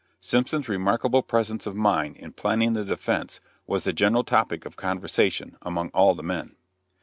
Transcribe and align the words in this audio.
Simpson's 0.19 0.67
remarkable 0.67 1.21
presence 1.21 1.67
of 1.67 1.75
mind 1.75 2.17
in 2.17 2.33
planning 2.33 2.73
the 2.73 2.83
defense 2.83 3.39
was 3.67 3.83
the 3.83 3.93
general 3.93 4.23
topic 4.23 4.65
of 4.65 4.75
conversation 4.75 5.55
among 5.61 5.89
all 5.89 6.15
the 6.15 6.23
men. 6.23 6.55